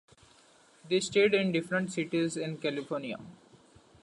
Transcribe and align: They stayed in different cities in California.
They 0.89 0.99
stayed 0.99 1.35
in 1.35 1.51
different 1.51 1.91
cities 1.93 2.35
in 2.35 2.57
California. 2.57 3.17